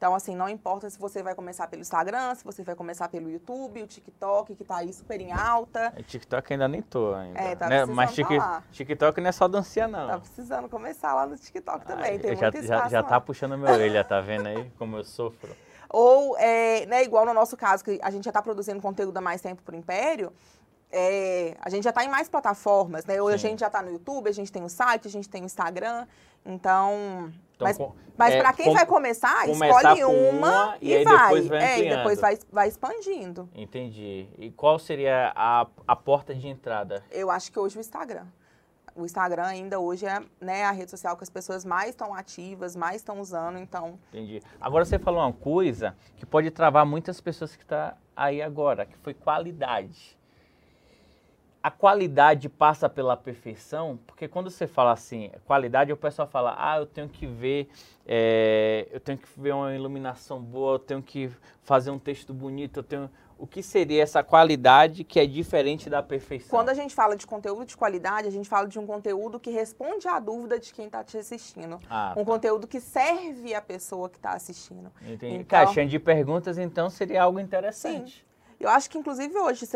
[0.02, 3.30] Então, assim, não importa se você vai começar pelo Instagram, se você vai começar pelo
[3.30, 5.92] YouTube, o TikTok, que tá aí super em alta.
[5.94, 7.38] É, TikTok ainda nem tô ainda.
[7.38, 7.84] É, tá né?
[7.84, 8.26] Mas tic,
[8.72, 10.08] TikTok não é só dancinha, não.
[10.08, 13.70] Tá precisando começar lá no TikTok também, tem já, espaço Já, já tá puxando minha
[13.70, 15.54] orelha, tá vendo aí como eu sofro?
[15.88, 19.20] Ou, é, né, igual no nosso caso, que a gente já tá produzindo conteúdo há
[19.20, 20.32] mais tempo pro Império,
[20.92, 23.20] é, a gente já está em mais plataformas, né?
[23.20, 23.46] Hoje Sim.
[23.46, 25.46] a gente já está no YouTube, a gente tem o site, a gente tem o
[25.46, 26.06] Instagram.
[26.44, 27.78] Então, então, mas,
[28.18, 31.34] mas é, para quem com, vai começar, escolhe uma, uma, e, e vai.
[31.34, 33.48] Depois vai é, e depois vai, vai expandindo.
[33.54, 34.28] Entendi.
[34.38, 37.02] E qual seria a, a porta de entrada?
[37.10, 38.26] Eu acho que hoje o Instagram.
[38.94, 42.76] O Instagram ainda hoje é né, a rede social que as pessoas mais estão ativas,
[42.76, 43.98] mais estão usando, então...
[44.08, 44.42] Entendi.
[44.60, 48.84] Agora você falou uma coisa que pode travar muitas pessoas que estão tá aí agora,
[48.84, 50.20] que foi qualidade
[51.62, 56.78] a qualidade passa pela perfeição, porque quando você fala assim, qualidade, o pessoal fala, ah,
[56.78, 57.68] eu tenho que ver,
[58.04, 61.30] é, eu tenho que ver uma iluminação boa, eu tenho que
[61.62, 63.10] fazer um texto bonito, eu tenho...
[63.38, 66.50] O que seria essa qualidade que é diferente da perfeição?
[66.50, 69.50] Quando a gente fala de conteúdo de qualidade, a gente fala de um conteúdo que
[69.50, 71.80] responde à dúvida de quem está te assistindo.
[71.90, 72.24] Ah, um tá.
[72.24, 74.92] conteúdo que serve à pessoa que está assistindo.
[75.02, 75.34] Entendi.
[75.34, 78.18] Então, Caixinha de perguntas, então, seria algo interessante.
[78.18, 78.31] Sim.
[78.62, 79.66] Eu acho que, inclusive, hoje,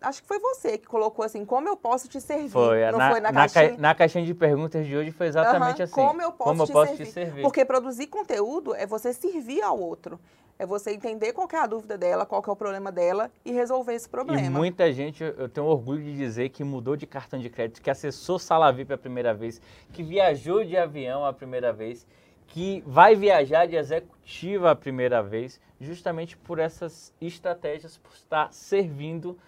[0.00, 2.48] acho que foi você que colocou assim, como eu posso te servir?
[2.48, 3.70] Foi, Não na, foi na, na caixinha?
[3.70, 5.94] Ca, na caixinha de perguntas de hoje foi exatamente uhum, assim.
[5.94, 7.04] Como eu posso, como te, eu posso servir?
[7.04, 7.42] te servir?
[7.42, 10.18] Porque produzir conteúdo é você servir ao outro.
[10.58, 13.92] É você entender qual é a dúvida dela, qual é o problema dela e resolver
[13.92, 14.40] esse problema.
[14.40, 17.90] E muita gente, eu tenho orgulho de dizer que mudou de cartão de crédito, que
[17.90, 19.60] acessou Sala VIP a primeira vez,
[19.92, 22.06] que viajou de avião a primeira vez
[22.46, 29.38] que vai viajar de executiva a primeira vez, justamente por essas estratégias, por estar servindo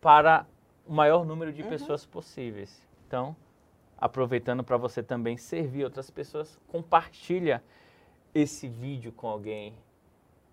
[0.00, 0.46] para
[0.86, 1.68] o maior número de uhum.
[1.68, 2.82] pessoas possíveis.
[3.06, 3.34] Então,
[3.98, 7.62] aproveitando para você também servir outras pessoas, compartilha
[8.34, 9.74] esse vídeo com alguém,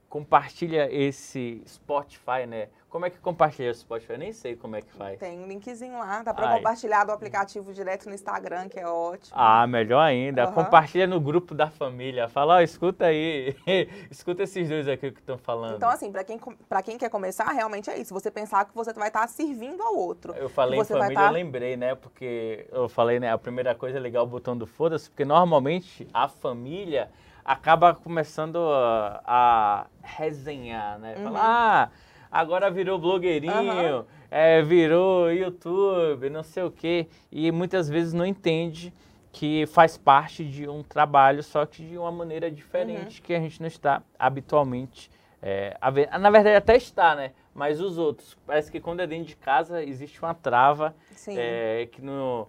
[0.09, 2.69] compartilha esse Spotify, né?
[2.89, 4.13] Como é que compartilha o Spotify?
[4.13, 5.19] Eu nem sei como é que faz.
[5.19, 9.35] Tem um linkzinho lá, dá para compartilhar do aplicativo direto no Instagram, que é ótimo.
[9.37, 10.47] Ah, melhor ainda.
[10.47, 10.53] Uhum.
[10.53, 12.29] Compartilha no grupo da família.
[12.29, 13.53] Fala, ó, oh, escuta aí,
[14.09, 15.75] escuta esses dois aqui que estão falando.
[15.75, 16.39] Então, assim, para quem,
[16.69, 18.13] pra quem quer começar, realmente é isso.
[18.13, 20.33] Você pensar que você vai estar tá servindo ao outro.
[20.33, 21.27] Eu falei em família, tá...
[21.27, 21.93] eu lembrei, né?
[21.93, 23.31] Porque eu falei, né?
[23.31, 27.11] A primeira coisa é ligar o botão do foda-se, porque normalmente a família
[27.47, 31.15] acaba começando a, a resenhar, né?
[31.15, 31.37] Falar, uhum.
[31.39, 31.89] ah,
[32.29, 34.05] agora virou blogueirinho, uhum.
[34.29, 37.07] é, virou YouTube, não sei o quê.
[37.31, 38.93] E muitas vezes não entende
[39.31, 43.25] que faz parte de um trabalho, só que de uma maneira diferente, uhum.
[43.25, 45.09] que a gente não está habitualmente
[45.41, 46.09] é, a ver.
[46.19, 47.31] Na verdade, até está, né?
[47.55, 50.93] Mas os outros, parece que quando é dentro de casa, existe uma trava
[51.29, 52.47] é, que, no,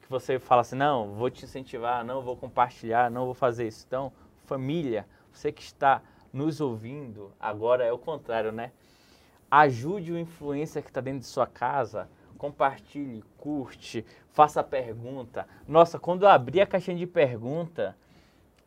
[0.00, 3.84] que você fala assim, não, vou te incentivar, não vou compartilhar, não vou fazer isso.
[3.86, 4.12] Então,
[4.50, 8.72] família, você que está nos ouvindo, agora é o contrário, né?
[9.48, 15.46] Ajude o influencer que está dentro de sua casa, compartilhe, curte, faça pergunta.
[15.68, 17.96] Nossa, quando eu abri a caixinha de pergunta,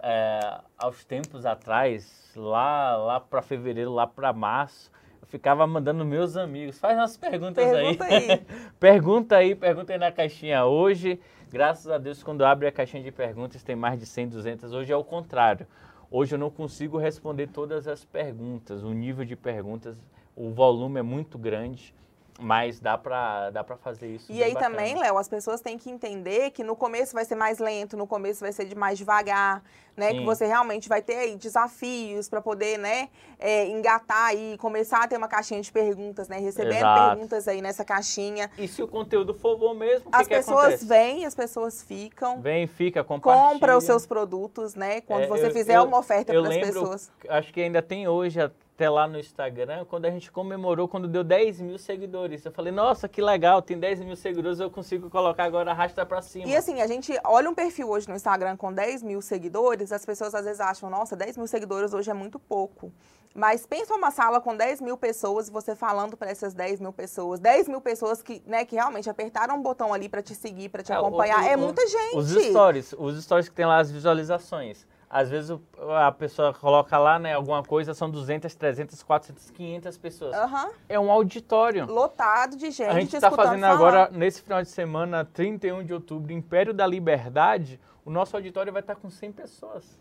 [0.02, 4.90] é, aos tempos atrás, lá, lá para fevereiro, lá para março,
[5.22, 8.32] eu ficava mandando meus amigos, faz umas perguntas pergunta aí.
[8.32, 8.46] aí.
[8.80, 10.66] pergunta aí, pergunta aí na caixinha.
[10.66, 11.20] Hoje
[11.54, 14.74] Graças a Deus, quando abre a caixinha de perguntas, tem mais de 100, 200.
[14.74, 15.68] Hoje é o contrário.
[16.10, 18.84] Hoje eu não consigo responder todas as perguntas.
[18.84, 19.96] O nível de perguntas,
[20.36, 21.94] o volume é muito grande.
[22.40, 24.32] Mas dá pra, dá pra fazer isso.
[24.32, 24.76] E aí bacana.
[24.76, 28.08] também, Léo, as pessoas têm que entender que no começo vai ser mais lento, no
[28.08, 29.64] começo vai ser de mais devagar,
[29.96, 30.10] né?
[30.12, 30.20] Sim.
[30.20, 35.08] Que você realmente vai ter aí desafios para poder, né, é, engatar e começar a
[35.08, 36.40] ter uma caixinha de perguntas, né?
[36.40, 37.10] Recebendo Exato.
[37.12, 38.50] perguntas aí nessa caixinha.
[38.58, 42.42] E se o conteúdo for bom mesmo, As que pessoas que vêm, as pessoas ficam.
[42.42, 43.54] Vem, fica, compartilha.
[43.54, 45.02] Compra os seus produtos, né?
[45.02, 47.12] Quando é, você eu, fizer eu, uma oferta para as pessoas.
[47.30, 48.40] Acho que ainda tem hoje
[48.76, 52.44] até lá no Instagram, quando a gente comemorou, quando deu 10 mil seguidores.
[52.44, 56.24] Eu falei, nossa, que legal, tem 10 mil seguidores, eu consigo colocar agora arrasta pra
[56.24, 56.48] cima.
[56.48, 60.04] E assim, a gente olha um perfil hoje no Instagram com 10 mil seguidores, as
[60.04, 62.92] pessoas às vezes acham, nossa, 10 mil seguidores hoje é muito pouco.
[63.36, 67.40] Mas pensa uma sala com 10 mil pessoas, você falando para essas 10 mil pessoas,
[67.40, 70.82] 10 mil pessoas que, né, que realmente apertaram um botão ali para te seguir, para
[70.84, 71.44] te É, acompanhar.
[71.44, 72.16] o- é o- muita gente.
[72.18, 74.86] Os stories, os stories que tem lá as visualizações.
[75.14, 75.56] Às vezes
[75.96, 80.34] a pessoa coloca lá, né, alguma coisa, são 200, 300, 400, 500 pessoas.
[80.36, 80.72] Aham.
[80.90, 81.86] É um auditório.
[81.86, 82.90] Lotado de gente.
[82.90, 83.74] A gente está fazendo falar.
[83.76, 88.82] agora, nesse final de semana, 31 de outubro, Império da Liberdade, o nosso auditório vai
[88.82, 90.00] estar com 100 pessoas.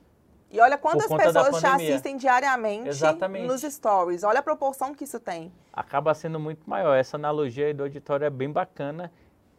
[0.51, 1.90] E olha quantas pessoas te pandemia.
[1.90, 3.46] assistem diariamente Exatamente.
[3.46, 4.25] nos stories.
[4.25, 5.53] Olha a proporção que isso tem.
[5.70, 6.94] Acaba sendo muito maior.
[6.96, 9.12] Essa analogia aí do auditório é bem bacana.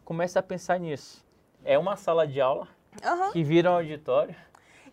[0.04, 1.24] Começa a pensar nisso.
[1.64, 2.66] É uma sala de aula
[3.04, 3.30] Aham.
[3.30, 4.34] que vira um auditório.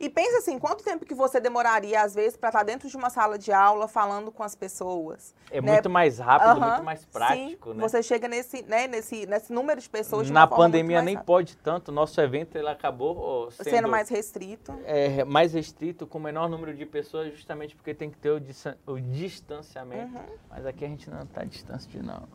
[0.01, 3.11] E pensa assim, quanto tempo que você demoraria, às vezes, para estar dentro de uma
[3.11, 5.35] sala de aula falando com as pessoas?
[5.51, 5.73] É Né?
[5.73, 7.77] muito mais rápido, muito mais prático, sim.
[7.77, 7.87] né?
[7.87, 11.27] Você chega nesse, né, nesse, nesse número de pessoas de Na pandemia nem rápida.
[11.27, 11.91] pode tanto.
[11.91, 14.73] Nosso evento ele acabou sendo, sendo mais restrito.
[14.85, 18.41] é, mais restrito, com menor número de pessoas, justamente porque tem que ter o,
[18.87, 20.15] o distanciamento.
[20.17, 20.37] Uhum.
[20.49, 22.27] Mas aqui a gente não está distante de não.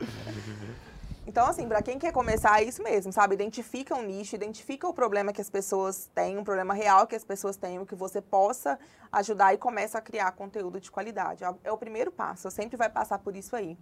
[1.26, 3.34] Então, assim, para quem quer começar, é isso mesmo, sabe?
[3.34, 7.24] Identifica um nicho, identifica o problema que as pessoas têm, um problema real que as
[7.24, 8.78] pessoas têm, o que você possa
[9.10, 11.42] ajudar e começa a criar conteúdo de qualidade.
[11.42, 13.76] É o- É primeiro passo, sempre vai passar por isso aí.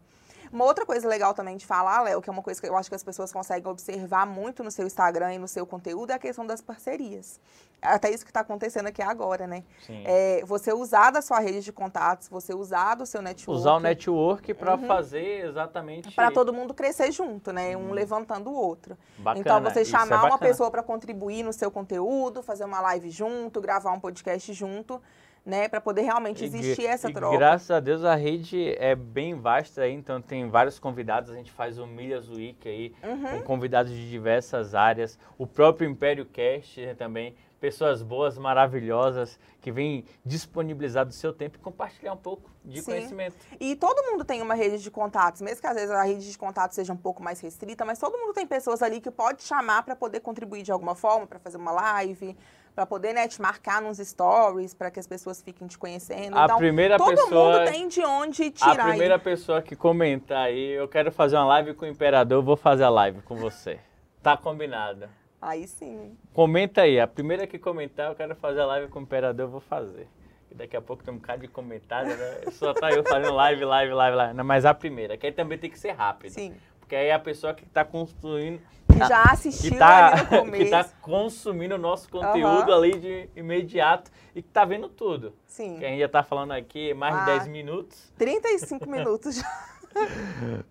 [0.53, 2.89] Uma outra coisa legal também de falar, Léo, que é uma coisa que eu acho
[2.91, 6.19] que as pessoas conseguem observar muito no seu Instagram e no seu conteúdo, é a
[6.19, 7.41] questão das parcerias.
[7.81, 9.65] Até isso que está acontecendo aqui agora, né?
[9.87, 10.03] Sim.
[10.07, 13.59] É, você usar da sua rede de contatos, você usar do seu network.
[13.61, 14.87] Usar o network para Uhum.
[14.87, 16.15] fazer exatamente.
[16.15, 17.75] Para todo mundo crescer junto, né?
[17.77, 18.97] Um levantando o outro.
[19.19, 20.39] Bacana, Então, você é chamar uma bacana.
[20.39, 25.03] pessoa para contribuir no seu conteúdo, fazer uma live junto, gravar um podcast junto,
[25.45, 25.69] né?
[25.69, 27.37] Para poder realmente E existir gra- essa e troca.
[27.37, 31.31] Graças a Deus a rede é bem vasta aí, então tem vários convidados.
[31.31, 33.39] A gente faz o Milhas Week aí, Uhum.
[33.39, 35.19] com convidados de diversas áreas.
[35.37, 37.35] O próprio Império Cast né, também.
[37.61, 42.87] Pessoas boas, maravilhosas, que vêm disponibilizar do seu tempo e compartilhar um pouco de Sim.
[42.91, 43.37] conhecimento.
[43.61, 46.37] E todo mundo tem uma rede de contatos, mesmo que às vezes a rede de
[46.37, 49.85] contatos seja um pouco mais restrita, mas todo mundo tem pessoas ali que pode chamar
[49.85, 52.37] para poder contribuir de alguma forma, para fazer uma live,
[52.75, 56.37] para poder né, te marcar nos stories, para que as pessoas fiquem te conhecendo.
[56.39, 59.21] A então, primeira todo pessoa- mundo tem de onde A tirar primeira aí.
[59.21, 62.85] pessoa que comentar aí, eu quero fazer uma live com o Imperador, eu vou fazer
[62.85, 63.79] a live com você.
[64.23, 65.09] Tá combinado.
[65.41, 66.17] Aí sim.
[66.33, 69.51] Comenta aí, a primeira que comentar, eu quero fazer a live com o Imperador, eu
[69.51, 70.09] vou fazer.
[70.51, 72.41] E daqui a pouco tem um bocado de comentário, né?
[72.53, 74.35] Só tá eu fazendo live, live, live, live.
[74.35, 76.31] Não, mas a primeira, que aí também tem que ser rápido.
[76.33, 76.55] Sim.
[76.93, 80.65] Porque aí é a pessoa que tá construindo, Que já assistiu que tá, no começo.
[80.65, 82.77] que tá consumindo o nosso conteúdo Aham.
[82.77, 85.33] ali de imediato e que tá vendo tudo.
[85.47, 85.79] Sim.
[85.79, 87.25] Que a gente já tá falando aqui mais de Ah.
[87.25, 88.13] 10 minutos.
[88.19, 89.69] 35 minutos já.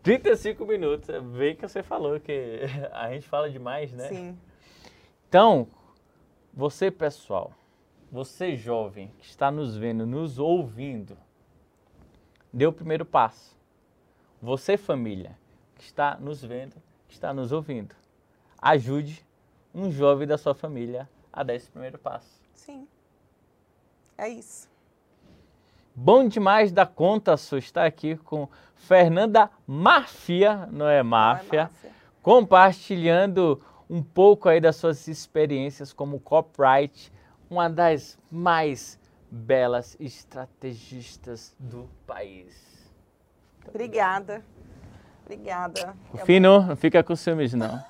[0.03, 1.10] 35 minutos.
[1.10, 2.60] É Bem que você falou que
[2.91, 4.07] a gente fala demais, né?
[4.10, 4.38] Sim.
[5.27, 5.67] Então,
[6.53, 7.51] você pessoal,
[8.12, 11.17] você jovem que está nos vendo, nos ouvindo,
[12.53, 13.60] dê o primeiro passo.
[14.39, 15.40] Você família
[15.81, 16.75] que está nos vendo,
[17.07, 17.95] que está nos ouvindo,
[18.61, 19.25] ajude
[19.73, 22.39] um jovem da sua família a dar esse primeiro passo.
[22.53, 22.87] Sim.
[24.15, 24.69] É isso.
[25.95, 31.91] Bom demais da conta, Su, estar aqui com Fernanda Máfia, não é máfia, máfia.
[32.21, 37.11] compartilhando um pouco aí das suas experiências como copyright,
[37.49, 38.99] uma das mais
[39.31, 42.87] belas estrategistas do país.
[43.67, 44.45] Obrigada.
[45.31, 45.93] Obrigada.
[46.13, 47.81] O Fino, não fica com ciúmes não.